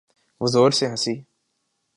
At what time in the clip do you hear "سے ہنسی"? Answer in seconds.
0.71-1.15